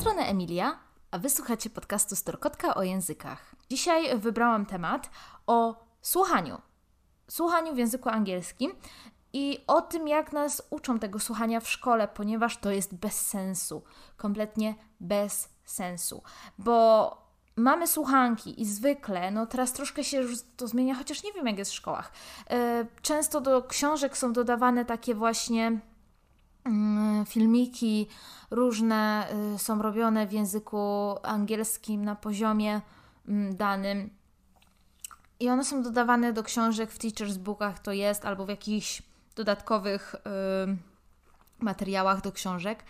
[0.00, 0.78] strony Emilia,
[1.10, 3.54] a wysłuchacie podcastu Storkotka o językach.
[3.70, 5.10] Dzisiaj wybrałam temat
[5.46, 6.58] o słuchaniu.
[7.28, 8.72] Słuchaniu w języku angielskim
[9.32, 13.82] i o tym, jak nas uczą tego słuchania w szkole, ponieważ to jest bez sensu.
[14.16, 16.22] Kompletnie bez sensu.
[16.58, 17.16] Bo
[17.56, 21.58] mamy słuchanki i zwykle, no teraz troszkę się już to zmienia, chociaż nie wiem jak
[21.58, 22.12] jest w szkołach.
[22.50, 25.80] E, często do książek są dodawane takie właśnie
[27.26, 28.08] filmiki,
[28.50, 32.80] różne y, są robione w języku angielskim na poziomie
[33.28, 34.10] mm, danym.
[35.40, 39.02] I one są dodawane do książek w teachers bookach to jest, albo w jakichś
[39.36, 40.18] dodatkowych y,
[41.60, 42.84] materiałach do książek.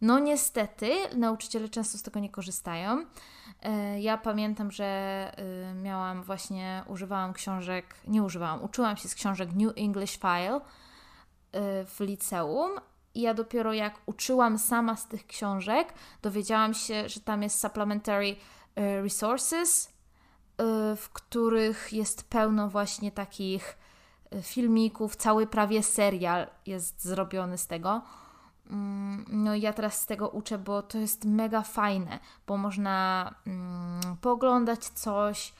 [0.00, 3.04] No niestety, nauczyciele często z tego nie korzystają.
[3.62, 5.32] E, ja pamiętam, że
[5.70, 10.60] y, miałam właśnie, używałam książek, nie używałam, uczyłam się z książek New English File y,
[11.86, 12.70] w liceum.
[13.14, 18.26] I ja dopiero jak uczyłam sama z tych książek, dowiedziałam się, że tam jest supplementary
[18.26, 19.92] y, resources,
[20.96, 23.78] w których jest pełno właśnie takich
[24.42, 28.02] filmików, cały prawie serial jest zrobiony z tego.
[28.70, 34.16] Mm, no ja teraz z tego uczę, bo to jest mega fajne, bo można mm,
[34.20, 35.52] pooglądać coś,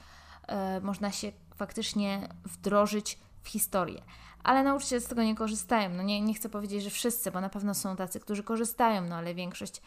[0.81, 4.01] można się faktycznie wdrożyć w historię.
[4.43, 5.89] Ale nauczyciele z tego nie korzystają.
[5.89, 9.15] No nie, nie chcę powiedzieć, że wszyscy, bo na pewno są tacy, którzy korzystają, no
[9.15, 9.81] ale większość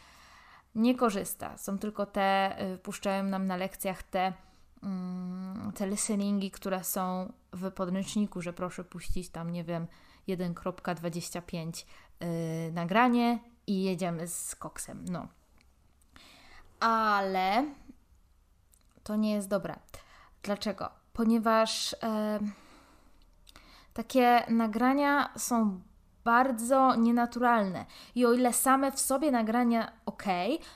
[0.75, 1.57] nie korzysta.
[1.57, 7.71] Są tylko te, y, puszczają nam na lekcjach te, y, te listeningi, które są w
[7.71, 9.87] podręczniku, że proszę puścić tam, nie wiem,
[10.27, 11.85] 1.25
[12.19, 12.27] yy,
[12.71, 15.05] nagranie i jedziemy z koksem.
[15.11, 15.27] No.
[16.79, 17.65] Ale
[19.03, 19.75] to nie jest dobre.
[20.43, 20.89] Dlaczego?
[21.13, 21.95] Ponieważ
[22.41, 22.49] yy,
[23.95, 25.81] takie nagrania są
[26.23, 27.85] bardzo nienaturalne.
[28.15, 30.23] I o ile same w sobie nagrania ok,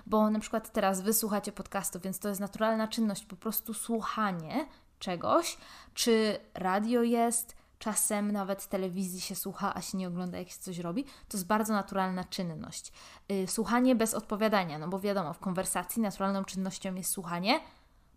[0.06, 4.68] bo na przykład teraz wysłuchacie podcastu, więc to jest naturalna czynność, po prostu słuchanie
[5.00, 5.58] czegoś,
[5.94, 10.80] czy radio jest, czasem nawet telewizji się słucha, a się nie ogląda, jak się coś
[10.80, 12.92] robi, to jest bardzo naturalna czynność.
[13.30, 17.60] Yy, słuchanie bez odpowiadania, no bo wiadomo, w konwersacji naturalną czynnością jest słuchanie,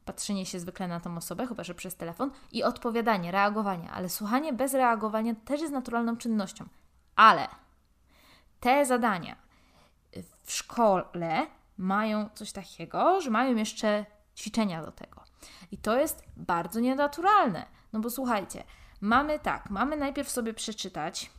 [0.05, 4.53] patrzenie się zwykle na tą osobę, chyba że przez telefon, i odpowiadanie, reagowanie, ale słuchanie
[4.53, 6.65] bez reagowania też jest naturalną czynnością.
[7.17, 7.49] Ale
[8.61, 9.37] te zadania
[10.43, 11.47] w szkole
[11.79, 15.23] mają coś takiego, że mają jeszcze ćwiczenia do tego.
[15.73, 17.67] I to jest bardzo nienaturalne.
[17.93, 18.65] No bo słuchajcie,
[19.03, 21.31] Mamy tak, mamy najpierw sobie przeczytać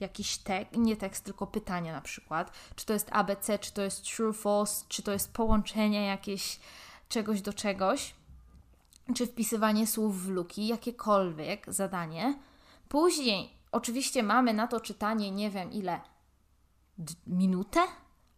[0.00, 4.04] jakiś tekst, nie tekst, tylko pytanie na przykład, czy to jest ABC, czy to jest
[4.04, 6.60] true, false, czy to jest połączenie jakieś
[7.08, 8.14] czegoś do czegoś,
[9.14, 12.38] czy wpisywanie słów w luki, jakiekolwiek zadanie.
[12.88, 16.00] Później oczywiście mamy na to czytanie, nie wiem ile,
[17.26, 17.80] minutę?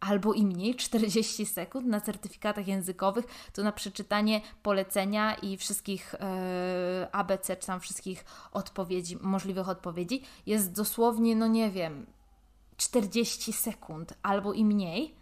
[0.00, 7.08] albo i mniej, 40 sekund na certyfikatach językowych, to na przeczytanie polecenia i wszystkich e,
[7.12, 12.06] ABC, czy tam wszystkich odpowiedzi, możliwych odpowiedzi, jest dosłownie, no nie wiem,
[12.76, 15.14] 40 sekund albo i mniej,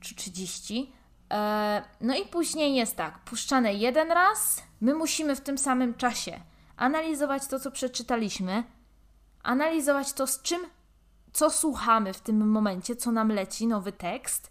[0.00, 0.92] czy 30.
[1.32, 6.40] E, no i później jest tak, puszczane jeden raz, my musimy w tym samym czasie
[6.76, 8.64] analizować to, co przeczytaliśmy,
[9.42, 10.60] analizować to, z czym
[11.32, 14.50] co słuchamy w tym momencie, co nam leci, nowy tekst,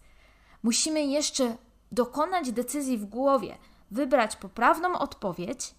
[0.63, 1.57] musimy jeszcze
[1.91, 3.57] dokonać decyzji w głowie,
[3.91, 5.75] wybrać poprawną odpowiedź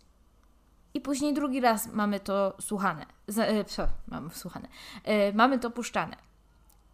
[0.95, 3.07] i później drugi raz mamy to słuchane.
[3.29, 3.39] Z,
[3.79, 4.69] e, mamy słuchane.
[5.05, 6.26] E, mamy to puszczane.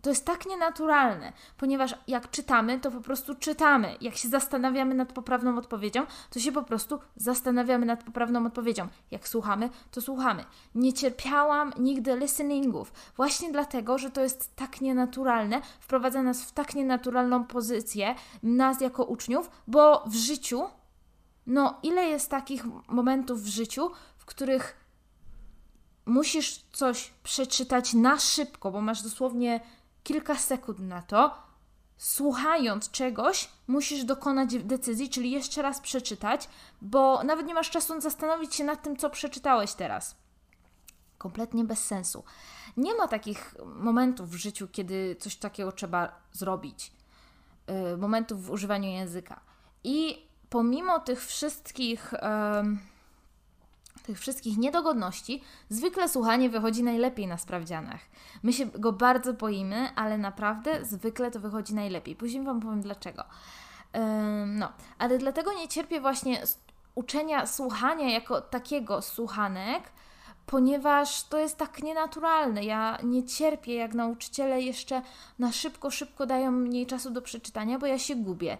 [0.02, 3.96] To jest tak nienaturalne, ponieważ jak czytamy, to po prostu czytamy.
[4.00, 8.88] Jak się zastanawiamy nad poprawną odpowiedzią, to się po prostu zastanawiamy nad poprawną odpowiedzią.
[9.10, 10.44] Jak słuchamy, to słuchamy.
[10.74, 16.74] Nie cierpiałam nigdy listeningów, właśnie dlatego, że to jest tak nienaturalne, wprowadza nas w tak
[16.74, 20.62] nienaturalną pozycję, nas jako uczniów, bo w życiu,
[21.46, 24.76] no ile jest takich momentów w życiu, w których
[26.06, 29.60] musisz coś przeczytać na szybko, bo masz dosłownie
[30.02, 31.34] kilka sekund na to,
[31.96, 36.48] słuchając czegoś, musisz dokonać decyzji, czyli jeszcze raz przeczytać,
[36.80, 40.16] bo nawet nie masz czasu zastanowić się nad tym, co przeczytałeś teraz.
[41.18, 42.24] Kompletnie bez sensu.
[42.76, 46.92] Nie ma takich momentów w życiu, kiedy coś takiego trzeba zrobić.
[47.66, 49.40] Yy, momentów w używaniu języka.
[49.84, 52.12] I pomimo tych wszystkich.
[54.02, 58.00] Tych wszystkich niedogodności, zwykle słuchanie wychodzi najlepiej na sprawdzianach.
[58.42, 62.16] My się go bardzo boimy, ale naprawdę zwykle to wychodzi najlepiej.
[62.16, 63.24] Później Wam powiem dlaczego.
[64.46, 66.42] no, ale dlatego nie cierpię właśnie
[66.94, 69.82] uczenia słuchania jako takiego słuchanek,
[70.46, 72.64] ponieważ to jest tak nienaturalne.
[72.64, 75.02] Ja nie cierpię, jak nauczyciele jeszcze
[75.38, 78.58] na szybko, szybko dają mniej czasu do przeczytania, bo ja się gubię.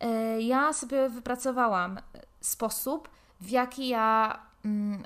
[0.00, 1.98] E, ja sobie wypracowałam
[2.40, 3.08] sposób,
[3.40, 4.38] w jaki ja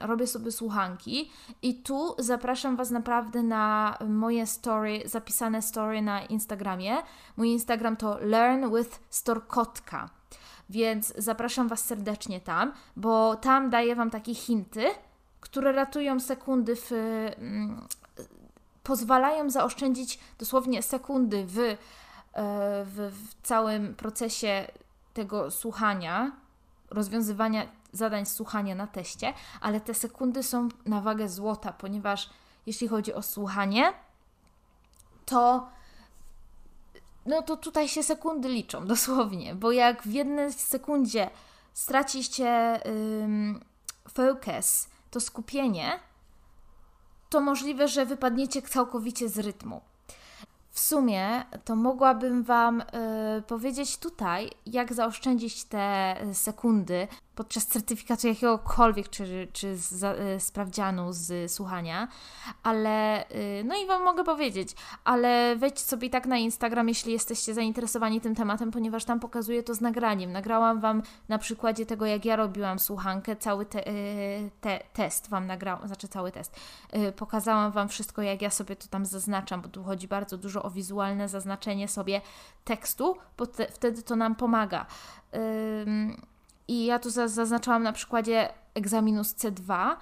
[0.00, 1.30] robię sobie słuchanki
[1.62, 6.96] i tu zapraszam Was naprawdę na moje story, zapisane story na Instagramie.
[7.36, 10.10] Mój Instagram to Learn with Storkotka,
[10.70, 14.86] więc zapraszam Was serdecznie tam, bo tam daję Wam takie hinty,
[15.40, 17.86] które ratują sekundy w, mm,
[18.82, 21.76] pozwalają zaoszczędzić dosłownie sekundy w, e,
[22.84, 24.66] w, w całym procesie
[25.14, 26.32] tego słuchania,
[26.90, 32.30] rozwiązywania zadań słuchania na teście, ale te sekundy są na wagę złota, ponieważ
[32.66, 33.92] jeśli chodzi o słuchanie,
[35.26, 35.68] to
[37.26, 41.30] no to tutaj się sekundy liczą dosłownie, bo jak w jednej sekundzie
[41.72, 43.60] stracicie ym,
[44.08, 46.00] focus, to skupienie,
[47.30, 49.80] to możliwe, że wypadniecie całkowicie z rytmu.
[50.70, 52.84] W sumie to mogłabym Wam y,
[53.42, 57.08] powiedzieć tutaj, jak zaoszczędzić te sekundy
[57.38, 62.08] podczas certyfikatu jakiegokolwiek, czy, czy z, y, sprawdzianu z słuchania,
[62.62, 64.74] ale y, no i Wam mogę powiedzieć,
[65.04, 69.74] ale wejdź sobie tak na Instagram, jeśli jesteście zainteresowani tym tematem, ponieważ tam pokazuję to
[69.74, 70.32] z nagraniem.
[70.32, 75.46] Nagrałam Wam na przykładzie tego, jak ja robiłam słuchankę, cały te, y, te, test Wam
[75.46, 76.60] nagrałam, znaczy cały test.
[77.16, 80.70] Pokazałam Wam wszystko, jak ja sobie to tam zaznaczam, bo tu chodzi bardzo dużo o
[80.70, 82.20] wizualne zaznaczenie sobie
[82.64, 84.86] tekstu, bo te, wtedy to nam pomaga.
[86.68, 89.96] I ja tu zaznaczałam na przykładzie egzaminu z C2,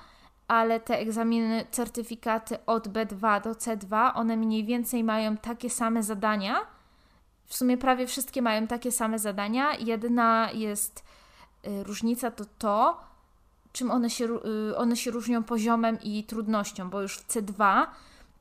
[0.48, 6.66] ale te egzaminy, certyfikaty od B2 do C2, one mniej więcej mają takie same zadania.
[7.46, 9.74] W sumie prawie wszystkie mają takie same zadania.
[9.74, 11.04] Jedyna jest
[11.66, 13.00] y, różnica to to,
[13.72, 14.24] czym one się,
[14.70, 17.86] y, one się różnią poziomem i trudnością, bo już w C2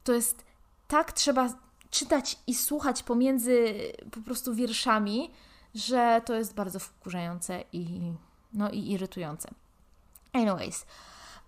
[0.03, 0.45] to jest
[0.87, 1.49] tak trzeba
[1.89, 3.73] czytać i słuchać pomiędzy
[4.11, 5.31] po prostu wierszami,
[5.75, 8.13] że to jest bardzo wkurzające i,
[8.53, 9.49] no, i irytujące.
[10.33, 10.85] Anyways,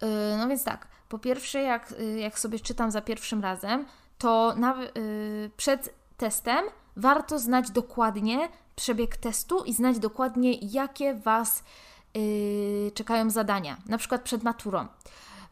[0.01, 0.07] yy,
[0.37, 3.85] no więc tak, po pierwsze, jak, yy, jak sobie czytam za pierwszym razem,
[4.17, 6.65] to na, yy, przed testem
[6.95, 11.63] warto znać dokładnie przebieg testu i znać dokładnie, jakie Was
[12.93, 14.87] czekają zadania, na przykład przed maturą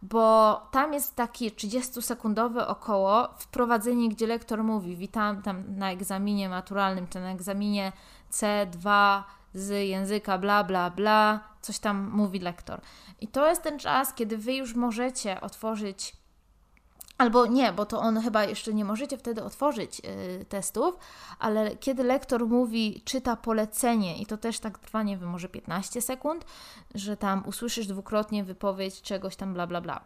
[0.09, 7.07] bo tam jest takie 30-sekundowe około wprowadzenie, gdzie lektor mówi: Witam tam na egzaminie maturalnym
[7.07, 7.91] czy na egzaminie
[8.35, 9.23] C2
[9.53, 12.81] z języka bla bla bla, coś tam mówi lektor.
[13.21, 16.15] I to jest ten czas, kiedy wy już możecie otworzyć
[17.17, 20.97] Albo nie, bo to on chyba jeszcze nie możecie wtedy otworzyć yy, testów,
[21.39, 26.01] ale kiedy lektor mówi, czyta polecenie, i to też tak trwa, nie wiem, może 15
[26.01, 26.45] sekund,
[26.95, 30.01] że tam usłyszysz dwukrotnie wypowiedź czegoś tam, bla, bla, bla.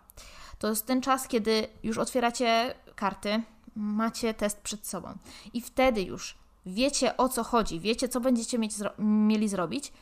[0.59, 3.41] To jest ten czas, kiedy już otwieracie karty,
[3.75, 5.17] macie test przed sobą.
[5.53, 9.93] I wtedy już wiecie o co chodzi, wiecie co będziecie mieć zro mieli zrobić,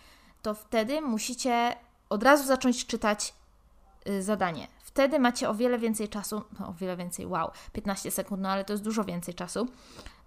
[0.42, 1.76] to wtedy musicie
[2.10, 3.34] od razu zacząć czytać
[4.10, 4.68] y, zadanie.
[4.84, 8.66] Wtedy macie o wiele więcej czasu, no o wiele więcej, wow, 15 sekund, no ale
[8.66, 9.68] to jest dużo więcej czasu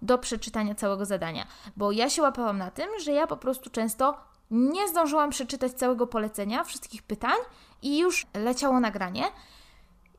[0.01, 1.47] do przeczytania całego zadania.
[1.77, 4.17] Bo ja się łapałam na tym, że ja po prostu często
[4.51, 7.37] nie zdążyłam przeczytać całego polecenia, wszystkich pytań
[7.81, 9.23] i już leciało nagranie.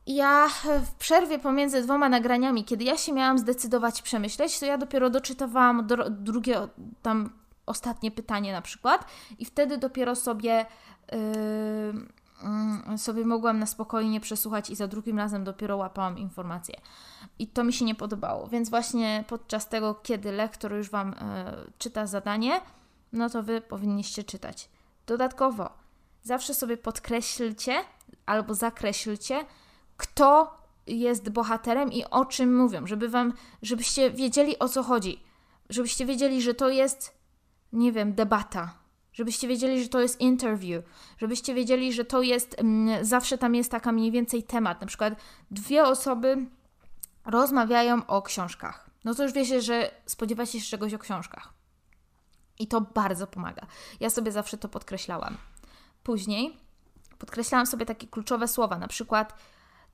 [0.06, 0.48] Ja
[0.84, 5.86] w przerwie pomiędzy dwoma nagraniami, kiedy ja się miałam zdecydować przemyśleć, to ja dopiero doczytywałam
[6.10, 6.68] drugie,
[7.02, 7.30] tam
[7.66, 9.04] ostatnie pytanie na przykład
[9.38, 10.66] i wtedy dopiero sobie
[11.12, 16.80] yy, sobie mogłam na spokojnie przesłuchać i za drugim razem dopiero łapałam informacje.
[17.38, 18.46] I to mi się nie podobało.
[18.46, 22.60] Więc właśnie podczas tego, kiedy lektor już Wam yy, czyta zadanie,
[23.12, 24.68] no to Wy powinniście czytać.
[25.06, 25.70] Dodatkowo,
[26.22, 27.84] zawsze sobie podkreślcie
[28.26, 29.44] albo zakreślcie,
[30.02, 30.56] kto
[30.86, 33.32] jest bohaterem i o czym mówią, żeby wam,
[33.62, 35.22] żebyście wiedzieli o co chodzi,
[35.68, 37.18] żebyście wiedzieli, że to jest,
[37.72, 38.74] nie wiem, debata,
[39.12, 40.84] żebyście wiedzieli, że to jest interview,
[41.18, 45.14] żebyście wiedzieli, że to jest, mm, zawsze tam jest taka mniej więcej temat, na przykład
[45.50, 46.46] dwie osoby
[47.24, 48.90] rozmawiają o książkach.
[49.04, 51.52] No to już wiecie, że spodziewacie się czegoś o książkach.
[52.58, 53.66] I to bardzo pomaga.
[54.00, 55.36] Ja sobie zawsze to podkreślałam.
[56.02, 56.56] Później
[57.18, 59.34] podkreślałam sobie takie kluczowe słowa, na przykład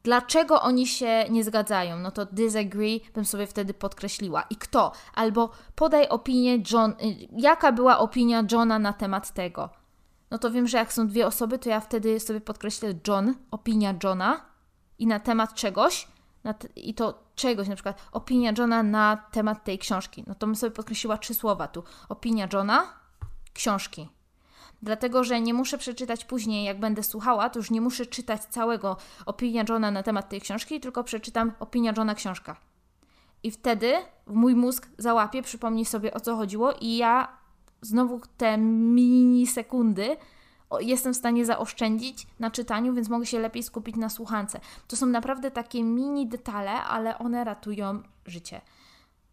[0.02, 1.98] Dlaczego oni się nie zgadzają?
[1.98, 4.42] No to disagree bym sobie wtedy podkreśliła.
[4.50, 4.92] I kto?
[5.14, 9.70] Albo podaj opinię John, y, jaka była opinia Johna na temat tego?
[10.30, 13.94] No to wiem, że jak są dwie osoby, to ja wtedy sobie podkreślę John, opinia
[14.04, 14.40] Johna
[14.98, 16.08] i na temat czegoś,
[16.76, 20.24] i to czegoś, na przykład opinia Johna na temat tej książki.
[20.26, 21.84] No to bym sobie podkreśliła trzy słowa tu.
[22.08, 22.86] Opinia Johna,
[23.52, 24.08] książki.
[24.82, 28.96] Dlatego, że nie muszę przeczytać później, jak będę słuchała, to już nie muszę czytać całego
[29.26, 32.56] opinia Johna na temat tej książki, tylko przeczytam opinia Johna książka.
[33.42, 33.94] I wtedy
[34.26, 37.28] mój mózg załapie, przypomni sobie o co chodziło, i ja
[37.82, 40.16] znowu te minisekundy
[40.80, 44.60] jestem w stanie zaoszczędzić na czytaniu, więc mogę się lepiej skupić na słuchance.
[44.88, 48.60] To są naprawdę takie mini detale, ale one ratują życie.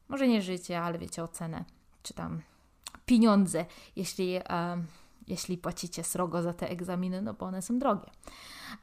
[0.07, 1.65] Może nie życie, ale wiecie, ocenę,
[2.03, 2.41] czy tam
[3.05, 4.39] pieniądze, jeśli,
[5.27, 8.11] jeśli płacicie srogo za te egzaminy, no bo one są drogie.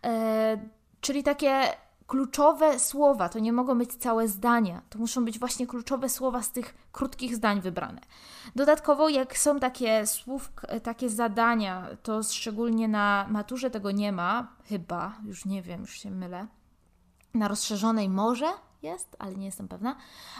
[0.04, 0.58] E,
[1.00, 1.62] czyli takie
[2.06, 6.52] kluczowe słowa, to nie mogą być całe zdania, to muszą być właśnie kluczowe słowa z
[6.52, 8.00] tych krótkich zdań wybrane.
[8.56, 15.16] Dodatkowo, jak są takie słów, takie zadania, to szczególnie na maturze tego nie ma, chyba,
[15.25, 16.46] już nie wiem, już się mylę.
[17.34, 18.46] Na rozszerzonej może
[18.82, 19.96] jest, ale nie jestem pewna,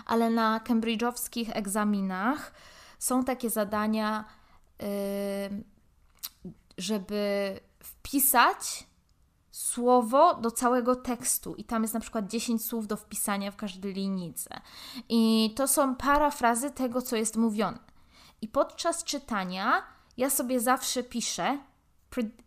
[0.07, 2.53] ale na cambridge'owskich egzaminach
[2.99, 4.25] są takie zadania,
[6.83, 8.87] żeby wpisać
[9.51, 13.95] słowo do całego tekstu i tam jest na przykład 10 słów do wpisania w każdej
[13.95, 14.61] linijce.
[15.09, 17.79] I to są parafrazy tego, co jest mówione.
[18.41, 19.83] I podczas czytania
[20.17, 21.59] ja sobie zawsze piszę,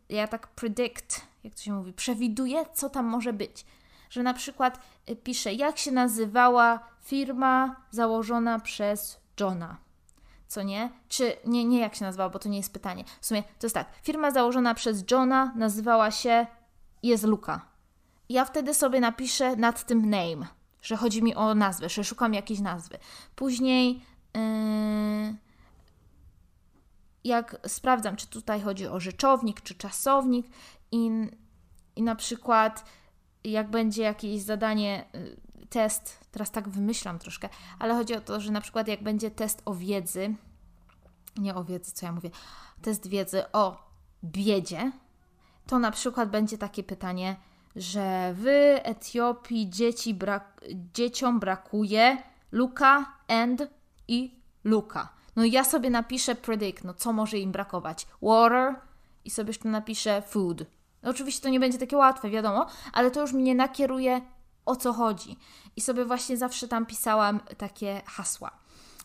[0.10, 3.65] ja tak predict, jak to się mówi, przewiduję, co tam może być.
[4.10, 9.85] Że na przykład y, piszę, jak się nazywała firma założona przez Johna.
[10.48, 10.90] Co nie?
[11.10, 13.04] Czy nie, nie jak się nazywała, bo to nie jest pytanie.
[13.22, 13.88] W sumie to jest tak.
[14.04, 16.48] Firma założona przez Johna nazywała się
[17.04, 17.66] jest Luka.
[18.30, 20.48] Ja wtedy sobie napiszę nad tym name,
[20.82, 22.98] że chodzi mi o nazwę, że szukam jakiejś nazwy.
[23.36, 24.02] Później
[24.36, 25.36] yy,
[27.24, 30.48] jak sprawdzam, czy tutaj chodzi o rzeczownik, czy czasownik
[30.92, 31.12] i,
[31.96, 32.86] i na przykład
[33.44, 35.38] jak będzie jakieś zadanie, yy,
[35.69, 39.62] test, teraz tak wymyślam troszkę, ale chodzi o to, że na przykład jak będzie test
[39.65, 40.36] o wiedzy,
[41.38, 42.29] nie o wiedzy, co ja mówię,
[42.81, 43.89] test wiedzy o
[44.24, 44.91] biedzie,
[45.67, 47.36] to na przykład będzie takie pytanie,
[47.75, 48.45] że w
[48.84, 50.62] Etiopii dzieci brak
[50.93, 52.17] dzieciom brakuje
[52.51, 53.67] luka and
[54.07, 55.10] i luka.
[55.36, 58.07] No i ja sobie napiszę predict, no co może im brakować?
[58.22, 58.75] Water
[59.25, 60.63] i sobie jeszcze napiszę food.
[61.03, 64.22] Oczywiście to nie będzie takie łatwe, wiadomo, ale to już mnie nakieruje
[64.65, 65.38] o co chodzi.
[65.75, 68.51] I sobie właśnie zawsze tam pisałam takie hasła.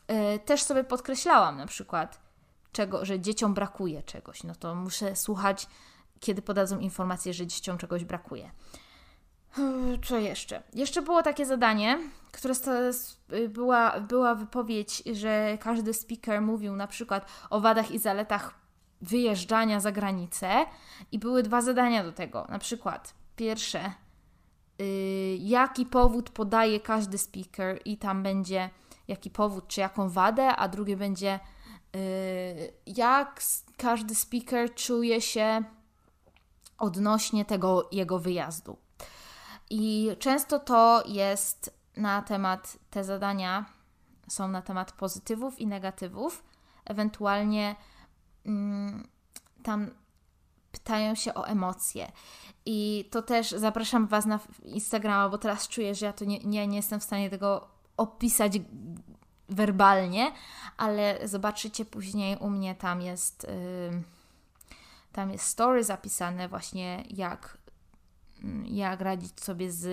[0.08, 2.20] Yy, też sobie podkreślałam na przykład,
[2.72, 4.44] czego, że dzieciom brakuje czegoś.
[4.44, 5.66] No to muszę słuchać
[6.20, 8.50] kiedy podadzą informację, że dzieciom czegoś brakuje.
[10.04, 10.62] Co jeszcze?
[10.74, 11.98] Jeszcze było takie zadanie,
[12.32, 12.54] które
[13.48, 18.54] była, była wypowiedź, że każdy speaker mówił na przykład o wadach i zaletach
[19.00, 20.66] wyjeżdżania za granicę
[21.12, 22.46] i były dwa zadania do tego.
[22.48, 23.92] Na przykład pierwsze,
[25.38, 28.70] jaki powód podaje każdy speaker i tam będzie
[29.08, 31.40] jaki powód czy jaką wadę, a drugie będzie
[31.94, 32.00] yy,
[32.86, 33.42] jak
[33.76, 35.62] każdy speaker czuje się
[36.78, 38.76] odnośnie tego jego wyjazdu.
[39.70, 43.64] I często to jest na temat, te zadania
[44.28, 46.44] są na temat pozytywów i negatywów,
[46.84, 47.76] ewentualnie
[48.46, 49.08] mm,
[49.62, 49.90] tam
[50.72, 52.12] pytają się o emocje.
[52.66, 56.66] I to też zapraszam Was na Instagrama, bo teraz czuję, że ja to nie, nie,
[56.66, 58.52] nie jestem w stanie tego opisać
[59.48, 60.32] werbalnie,
[60.76, 63.46] ale zobaczycie później u mnie tam jest.
[63.92, 64.02] Yy,
[65.12, 67.58] tam jest story zapisane właśnie jak,
[68.64, 69.84] jak radzić sobie z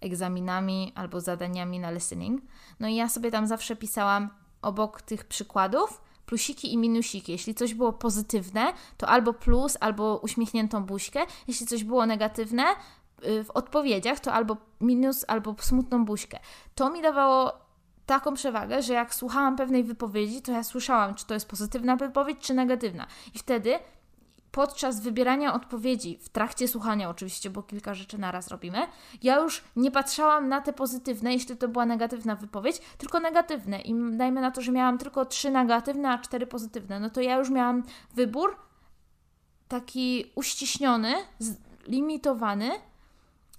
[0.00, 2.42] egzaminami albo zadaniami na listening.
[2.80, 4.30] No i ja sobie tam zawsze pisałam
[4.62, 7.32] obok tych przykładów plusiki i minusiki.
[7.32, 11.20] Jeśli coś było pozytywne, to albo plus, albo uśmiechniętą buźkę.
[11.48, 12.64] Jeśli coś było negatywne,
[13.24, 16.38] y, w odpowiedziach to albo minus, albo smutną buźkę.
[16.74, 17.52] To mi dawało
[18.06, 22.38] taką przewagę, że jak słuchałam pewnej wypowiedzi, to ja słyszałam, czy to jest pozytywna wypowiedź,
[22.40, 23.06] czy negatywna.
[23.34, 23.78] I wtedy
[24.50, 28.78] podczas wybierania odpowiedzi, w trakcie słuchania oczywiście, bo kilka rzeczy naraz robimy,
[29.22, 33.80] ja już nie patrzałam na te pozytywne, jeśli to była negatywna wypowiedź, tylko negatywne.
[33.80, 37.00] I dajmy na to, że miałam tylko trzy negatywne, a cztery pozytywne.
[37.00, 37.82] No to ja już miałam
[38.14, 38.56] wybór
[39.68, 41.14] taki uściśniony,
[41.86, 42.70] limitowany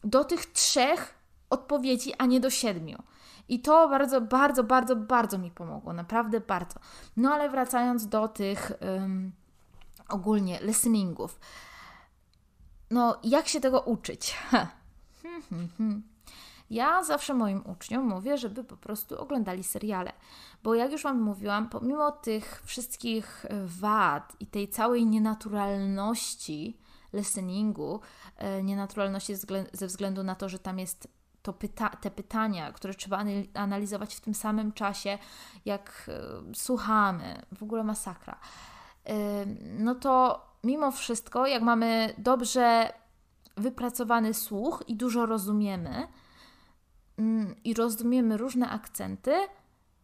[0.03, 1.13] do tych trzech
[1.49, 3.03] odpowiedzi, a nie do siedmiu.
[3.49, 6.79] I to bardzo, bardzo, bardzo, bardzo mi pomogło, naprawdę bardzo.
[7.17, 8.71] No ale wracając do tych
[10.09, 11.39] ogólnie listeningów.
[12.91, 14.37] No, jak się tego uczyć?
[16.69, 20.11] Ja zawsze moim uczniom mówię, żeby po prostu oglądali seriale,
[20.63, 26.77] bo jak już Wam mówiłam, pomimo tych wszystkich wad i tej całej nienaturalności
[27.13, 28.01] listeningu,
[28.37, 29.33] e, nienaturalności
[29.73, 31.07] ze względu na to, że tam jest
[31.41, 33.23] to pyta te pytania, które trzeba
[33.53, 35.17] analizować w tym samym czasie,
[35.65, 38.39] jak e, słuchamy, w ogóle masakra
[39.79, 42.93] no to mimo wszystko, jak mamy dobrze
[43.57, 46.07] wypracowany słuch i dużo rozumiemy,
[47.17, 49.33] mm, i rozumiemy różne akcenty,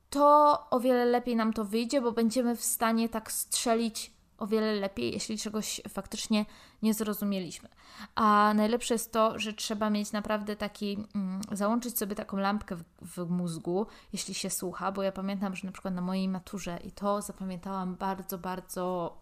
[0.09, 4.73] to o wiele lepiej nam to wyjdzie, bo będziemy w stanie tak strzelić o wiele
[4.73, 6.45] lepiej, jeśli czegoś faktycznie
[6.81, 7.69] nie zrozumieliśmy.
[8.15, 12.83] A najlepsze jest to, że trzeba mieć naprawdę taki, mm, załączyć sobie taką lampkę w,
[13.01, 16.91] w, mózgu, jeśli się słucha, bo ja pamiętam, że na przykład na mojej maturze i
[16.91, 19.17] to zapamiętałam bardzo, bardzo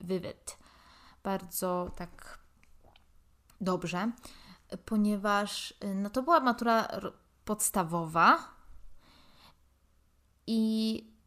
[0.00, 0.58] vivid,
[1.22, 2.38] bardzo tak
[3.60, 4.12] dobrze,
[4.84, 6.88] ponieważ no to była matura
[7.44, 8.38] podstawowa
[10.46, 11.17] i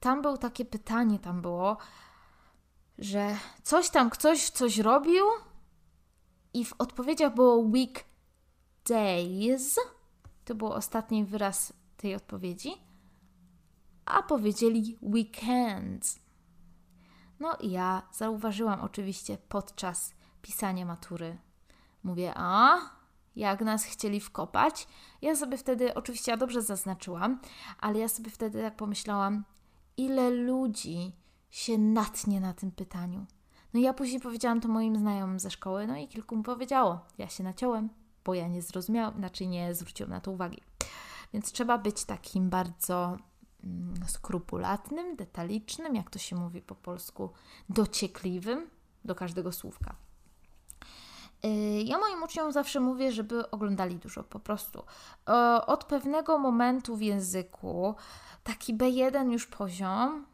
[0.00, 1.76] tam było takie pytanie, tam było,
[2.98, 5.24] że coś tam ktoś coś robił
[6.54, 8.16] i w odpowiedziach było weekdays.
[10.44, 12.72] To był ostatni wyraz tej odpowiedzi.
[14.04, 16.18] A powiedzieli weekends.
[17.40, 21.38] No i ja zauważyłam oczywiście podczas pisania matury.
[22.02, 22.78] Mówię, a
[23.36, 24.88] jak nas chcieli wkopać.
[25.22, 27.40] Ja sobie wtedy, oczywiście ja dobrze zaznaczyłam,
[27.80, 29.44] ale ja sobie wtedy tak pomyślałam,
[30.04, 31.12] ile ludzi
[31.50, 33.26] się natnie na tym pytaniu.
[33.74, 37.00] No ja później powiedziałam to moim znajomym ze szkoły, no i kilku mi powiedziało.
[37.18, 37.88] Ja się naciąłem,
[38.24, 40.62] bo ja nie zrozumiałam, znaczy nie zwróciłam na to uwagi.
[41.32, 43.16] Więc trzeba być takim bardzo
[43.64, 47.30] mm, skrupulatnym, detalicznym, jak to się mówi po polsku,
[47.68, 48.70] dociekliwym
[49.04, 49.94] do każdego słówka.
[51.44, 54.82] Y, ja moim uczniom zawsze mówię, żeby oglądali dużo po prostu.
[55.66, 57.94] Od pewnego momentu w języku,
[58.44, 60.26] taki B1 już poziom,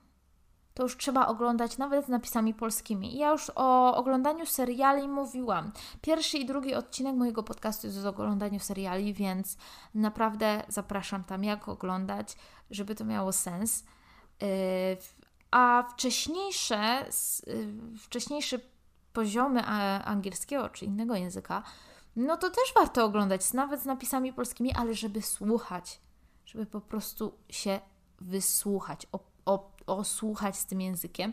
[0.76, 3.18] to już trzeba oglądać nawet z napisami polskimi.
[3.18, 5.72] Ja już o oglądaniu seriali mówiłam.
[6.00, 9.56] Pierwszy i drugi odcinek mojego podcastu jest o oglądaniu seriali, więc
[9.94, 12.36] naprawdę zapraszam tam, jak oglądać,
[12.70, 13.84] żeby to miało sens.
[14.42, 14.46] Y,
[15.50, 17.06] a wcześniejsze,
[17.48, 18.60] y, wcześniejszy
[19.16, 19.66] poziomy
[20.04, 21.62] angielskiego czy innego języka,
[22.16, 26.00] no to też warto oglądać, nawet z napisami polskimi, ale żeby słuchać,
[26.46, 27.80] żeby po prostu się
[28.20, 29.06] wysłuchać,
[29.86, 31.32] osłuchać z tym językiem,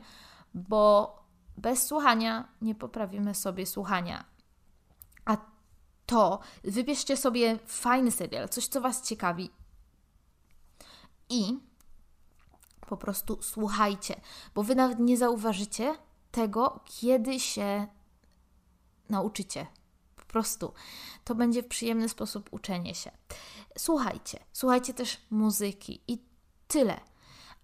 [0.54, 1.16] bo
[1.58, 4.26] bez słuchania nie poprawimy sobie słuchania.
[5.26, 5.38] A
[6.06, 9.52] to wybierzcie sobie fajny serial, coś, co Was ciekawi
[11.30, 11.60] i
[12.88, 14.22] po prostu słuchajcie,
[14.56, 15.96] bo Wy nawet nie zauważycie,
[16.34, 17.88] tego, kiedy się
[19.10, 19.68] nauczycie.
[20.16, 20.74] Po prostu.
[21.24, 23.12] To będzie w przyjemny sposób uczenie się.
[23.78, 26.18] Słuchajcie, słuchajcie też muzyki i
[26.68, 27.00] tyle.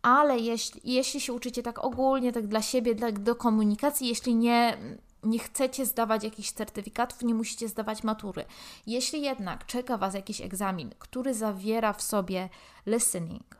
[0.01, 4.77] Ale jeśli, jeśli się uczycie tak ogólnie, tak dla siebie, dla, do komunikacji, jeśli nie,
[5.23, 8.45] nie chcecie zdawać jakichś certyfikatów, nie musicie zdawać matury.
[8.87, 12.49] Jeśli jednak czeka Was jakiś egzamin, który zawiera w sobie
[12.85, 13.58] listening,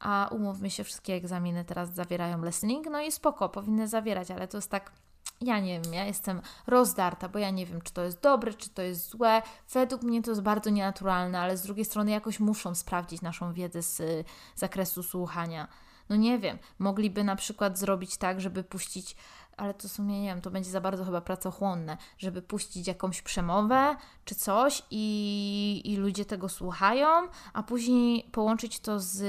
[0.00, 4.58] a umówmy się, wszystkie egzaminy teraz zawierają listening, no i spoko, powinny zawierać, ale to
[4.58, 4.92] jest tak,
[5.40, 8.70] ja nie wiem, ja jestem rozdarta, bo ja nie wiem, czy to jest dobre, czy
[8.70, 9.42] to jest złe.
[9.72, 13.82] Według mnie to jest bardzo nienaturalne, ale z drugiej strony jakoś muszą sprawdzić naszą wiedzę
[13.82, 15.68] z zakresu słuchania.
[16.08, 19.16] No nie wiem, mogliby na przykład zrobić tak, żeby puścić
[19.58, 23.22] ale to w sumie nie wiem, to będzie za bardzo chyba pracochłonne, żeby puścić jakąś
[23.22, 27.06] przemowę czy coś i, i ludzie tego słuchają,
[27.52, 29.24] a później połączyć to z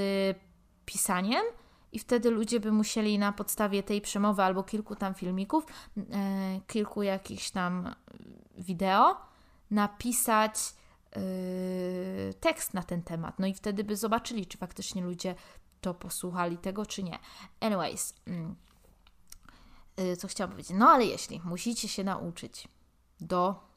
[0.90, 1.44] pisaniem
[1.92, 5.64] i wtedy ludzie by musieli na podstawie tej przemowy albo kilku tam filmików,
[6.12, 7.94] e, kilku jakichś tam
[8.58, 9.16] wideo
[9.70, 10.54] napisać
[11.12, 11.20] e,
[12.40, 13.38] tekst na ten temat.
[13.38, 15.34] No i wtedy by zobaczyli, czy faktycznie ludzie
[15.80, 17.18] to posłuchali tego, czy nie.
[17.60, 18.56] Anyways, mm,
[19.96, 20.76] e, co chciałam powiedzieć?
[20.76, 22.68] No ale jeśli musicie się nauczyć
[23.20, 23.69] do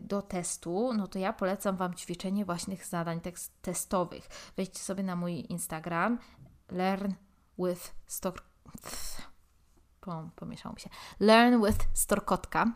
[0.00, 3.20] do testu, no to ja polecam Wam ćwiczenie właśnie zadań
[3.62, 4.28] testowych.
[4.56, 6.18] Wejdźcie sobie na mój Instagram
[6.70, 7.12] learn
[7.58, 8.42] with stor...
[10.36, 10.90] Pomieszał mi się.
[11.20, 12.72] Learn with storkotka.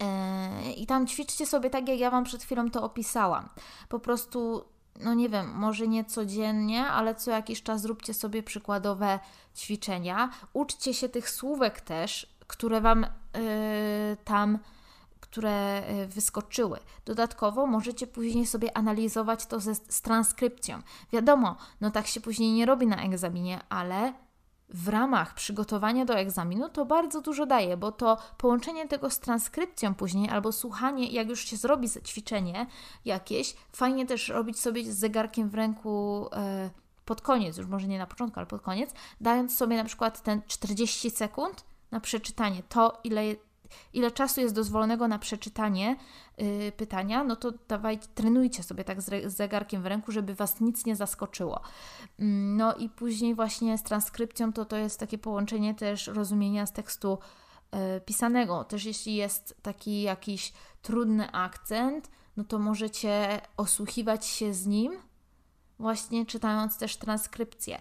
[0.00, 3.48] E, I tam ćwiczcie sobie tak, jak ja Wam przed chwilą to opisałam.
[3.88, 4.64] Po prostu,
[5.00, 9.18] no nie wiem, może nie codziennie, ale co jakiś czas zróbcie sobie przykładowe
[9.56, 10.30] ćwiczenia.
[10.52, 14.58] Uczcie się tych słówek też, które Wam yy, tam
[15.34, 16.78] które e, wyskoczyły.
[17.04, 20.82] Dodatkowo możecie później sobie analizować to ze, z transkrypcją.
[21.12, 24.12] Wiadomo, no tak się później nie robi na egzaminie, ale
[24.68, 29.94] w ramach przygotowania do egzaminu to bardzo dużo daje, bo to połączenie tego z transkrypcją
[29.94, 32.66] później albo słuchanie, jak już się zrobi ćwiczenie
[33.04, 36.28] jakieś, fajnie też robić sobie z zegarkiem w ręku.
[36.32, 36.70] Yy,
[37.04, 40.42] pod koniec, już może nie na początku, ale pod koniec, dając sobie na przykład ten
[40.46, 43.22] 40 sekund na przeczytanie, to ile
[43.92, 45.96] ile czasu jest dozwolonego na przeczytanie
[46.38, 50.60] yy, pytania, no to dawaj, trenujcie sobie tak z, z, zegarkiem w ręku, żeby Was
[50.60, 51.60] nic nie zaskoczyło.
[52.18, 56.72] Yy, no i później właśnie z transkrypcją to to jest takie połączenie też rozumienia z
[56.72, 57.18] tekstu
[57.72, 58.64] yy, pisanego.
[58.64, 64.92] Też jeśli jest taki jakiś trudny akcent, no to możecie osłuchiwać się z nim,
[65.78, 67.80] właśnie czytając też transkrypcję.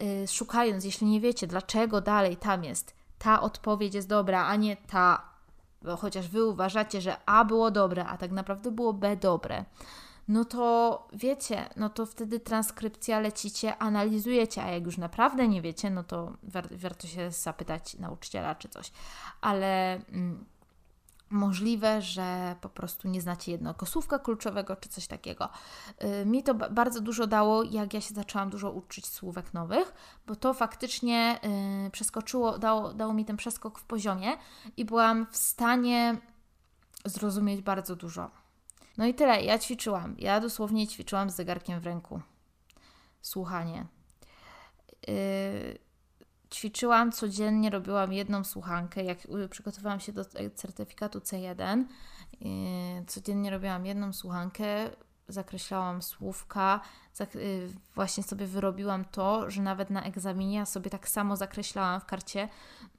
[0.00, 4.76] Yy, szukając, jeśli nie wiecie, dlaczego dalej tam jest ta odpowiedź jest dobra, a nie
[4.76, 5.33] ta.
[5.84, 9.64] Bo chociaż wy uważacie, że A było dobre, a tak naprawdę było B dobre,
[10.28, 15.90] no to wiecie, no to wtedy transkrypcja lecicie, analizujecie, a jak już naprawdę nie wiecie,
[15.90, 16.32] no to
[16.70, 18.92] warto się zapytać nauczyciela czy coś.
[19.40, 19.94] Ale.
[19.94, 20.44] Mm,
[21.30, 25.48] możliwe, że po prostu nie znacie jednego słówka kluczowego czy coś takiego.
[26.22, 29.94] Y, mi to bardzo dużo dało, jak ja się zaczęłam dużo uczyć słówek nowych,
[30.26, 31.40] bo to faktycznie
[31.86, 34.36] y, przeskoczyło, dało, dało mi ten przeskok w poziomie
[34.76, 36.16] i byłam w stanie
[37.04, 38.30] zrozumieć bardzo dużo.
[38.98, 40.16] No i tyle, ja ćwiczyłam.
[40.18, 42.20] Ja dosłownie ćwiczyłam z zegarkiem w ręku.
[43.22, 43.86] Słuchanie.
[45.08, 45.83] Yy,
[46.54, 49.18] ćwiczyłam codziennie, robiłam jedną słuchankę, jak
[49.50, 51.84] przygotowałam się do certyfikatu C1,
[53.06, 54.66] codziennie robiłam jedną słuchankę,
[55.28, 56.80] zakreślałam słówka,
[57.34, 62.04] y, właśnie sobie wyrobiłam to, że nawet na egzaminie ja sobie tak samo zakreślałam w
[62.04, 62.48] karcie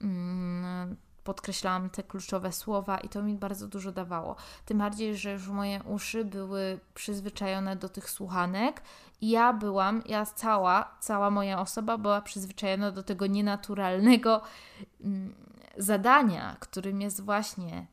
[0.00, 4.36] mm, podkreślałam te kluczowe słowa i to mi bardzo dużo dawało.
[4.66, 8.82] Tym bardziej, że już moje uszy były przyzwyczajone do tych słuchanek
[9.20, 14.42] i ja byłam, ja cała, cała moja osoba była przyzwyczajona do tego nienaturalnego
[15.00, 15.34] mm,
[15.76, 17.86] zadania, którym jest właśnie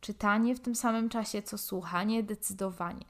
[0.00, 3.04] czytanie w tym samym czasie, co słuchanie, decydowanie.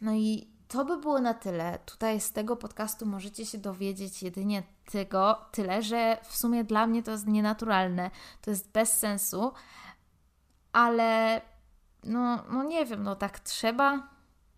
[0.00, 1.78] No i to by było na tyle.
[1.86, 7.02] Tutaj z tego podcastu możecie się dowiedzieć jedynie tego, tyle, że w sumie dla mnie
[7.02, 9.52] to jest nienaturalne, to jest bez sensu,
[10.72, 11.40] ale
[12.04, 14.08] no, no nie wiem, no tak trzeba,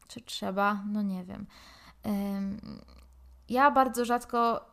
[0.08, 1.46] czy trzeba, no nie wiem.
[3.48, 4.64] ja bardzo rzadko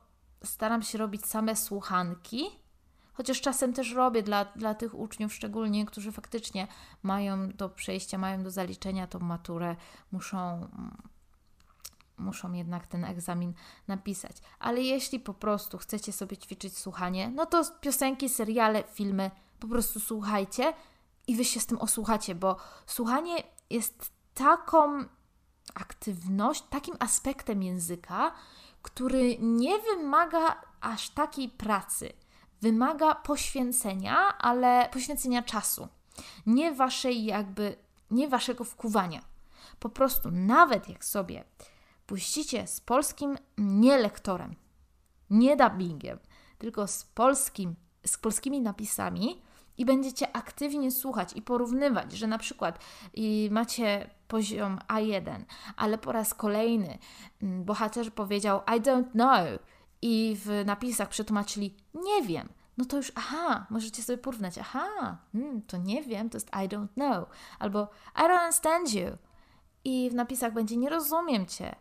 [0.44, 2.46] staram się robić same słuchanki,
[3.14, 6.68] chociaż czasem też robię dla, dla tych uczniów, szczególnie, którzy faktycznie
[7.04, 9.76] mają do przejścia, mają do zaliczenia tą maturę,
[10.12, 10.68] muszą
[12.18, 13.54] muszą jednak ten egzamin
[13.88, 14.38] napisać.
[14.60, 20.00] Ale jeśli po prostu chcecie sobie ćwiczyć słuchanie, no to piosenki, seriale, filmy po prostu
[20.00, 20.74] słuchajcie
[21.28, 25.06] i wy się z tym osłuchacie, bo słuchanie jest taką
[25.74, 28.32] aktywność, takim aspektem języka,
[28.82, 32.14] który nie wymaga aż takiej pracy.
[32.62, 35.88] Wymaga poświęcenia, ale poświęcenia czasu.
[36.46, 37.76] Nie waszej jakby,
[38.12, 39.22] nie waszego wkuwania.
[39.80, 41.44] Po prostu nawet jak sobie
[42.06, 44.56] puścicie z polskim nie lektorem,
[45.30, 46.20] nie dubbingiem,
[46.58, 49.42] tylko z polskim, z polskimi napisami
[49.78, 52.80] i będziecie aktywnie słuchać i porównywać, że na przykład
[53.52, 55.44] macie poziom A1,
[55.76, 56.98] ale po raz kolejny
[57.42, 59.60] mm, bohater powiedział I don't know
[60.02, 65.62] i w napisach przetłumaczyli nie wiem, no to już aha, możecie sobie porównać, aha, hmm,
[65.62, 69.18] to nie wiem, to jest I don't know, albo I don't understand you
[69.86, 71.76] i w napisach będzie nie rozumiem Cię,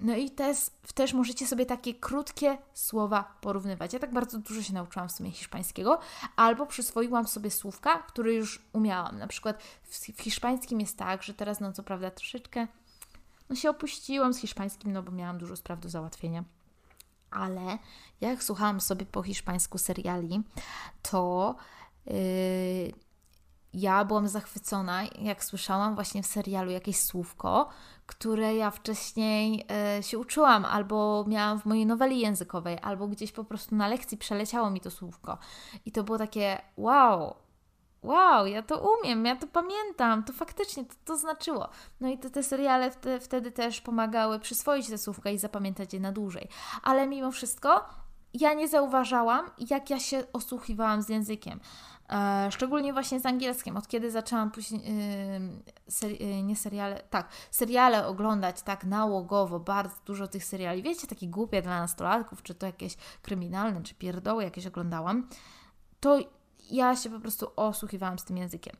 [0.00, 0.58] no i też,
[0.94, 3.92] też możecie sobie takie krótkie słowa porównywać.
[3.92, 5.98] Ja tak bardzo dużo się nauczyłam w sumie hiszpańskiego,
[6.36, 9.18] albo przyswoiłam sobie słówka, które już umiałam.
[9.18, 12.66] Na przykład w, hiszpańskim jest tak, że teraz, no co prawda, troszeczkę
[13.48, 16.44] no się opuściłam z hiszpańskim, no bo miałam dużo spraw do załatwienia.
[17.30, 17.78] Ale
[18.20, 20.42] jak słuchałam sobie po hiszpańsku seriali,
[21.02, 21.54] to
[22.06, 22.14] yy,
[23.80, 27.68] ja byłam zachwycona, jak słyszałam właśnie w serialu jakieś słówko,
[28.06, 33.44] które ja wcześniej e, się uczyłam, albo miałam w mojej noweli językowej, albo gdzieś po
[33.44, 35.38] prostu na lekcji przeleciało mi to słówko.
[35.86, 37.34] I to było takie wow,
[38.02, 41.68] wow, ja to umiem, ja to pamiętam, to faktycznie to, to znaczyło.
[42.00, 46.00] No i te, te seriale wtedy, wtedy też pomagały przyswoić te słówka i zapamiętać je
[46.00, 46.48] na dłużej.
[46.82, 47.84] Ale mimo wszystko
[48.34, 51.60] ja nie zauważałam, jak ja się osłuchiwałam z językiem.
[52.50, 53.76] Szczególnie właśnie z angielskim.
[53.76, 54.82] Od kiedy zaczęłam później,
[56.20, 61.62] yy, nie seriale, tak, seriale oglądać tak nałogowo, bardzo dużo tych seriali, wiecie, takie głupie
[61.62, 65.28] dla nastolatków, czy to jakieś kryminalne, czy pierdoły jakieś oglądałam,
[66.00, 66.18] to
[66.70, 68.76] ja się po prostu osłuchiwałam z tym językiem.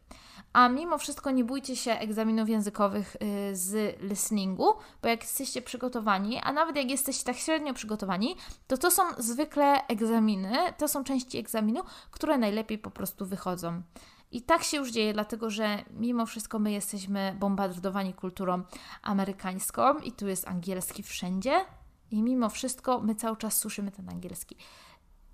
[0.53, 6.41] A mimo wszystko nie bójcie się egzaminów językowych y, z listeningu, bo jak jesteście przygotowani,
[6.43, 11.39] a nawet jak jesteście tak średnio przygotowani, to to są zwykle egzaminy, to są części
[11.39, 13.83] egzaminu, które najlepiej po prostu wychodzą.
[14.31, 18.63] I tak się już dzieje, dlatego że mimo wszystko my jesteśmy bombardowani kulturą
[19.03, 21.65] amerykańską i tu jest angielski wszędzie,
[22.11, 24.57] i mimo wszystko my cały czas słyszymy ten angielski.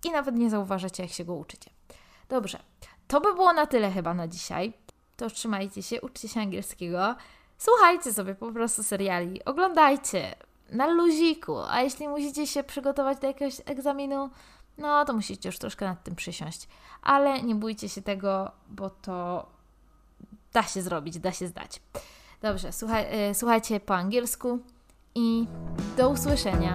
[0.04, 1.70] I nawet nie zauważacie, jak się go uczycie.
[2.28, 2.58] Dobrze,
[3.08, 4.72] to by było na tyle chyba na dzisiaj.
[5.16, 7.14] To trzymajcie się, uczcie się angielskiego.
[7.58, 10.34] Słuchajcie sobie po prostu seriali, oglądajcie
[10.70, 14.30] na luziku, a jeśli musicie się przygotować do jakiegoś egzaminu,
[14.78, 16.68] no to musicie już troszkę nad tym przysiąść.
[17.02, 19.46] Ale nie bójcie się tego, bo to
[20.52, 21.80] da się zrobić, da się zdać.
[22.42, 24.58] Dobrze, słuchaj, y, słuchajcie po angielsku
[25.14, 25.46] i
[25.96, 26.74] do usłyszenia.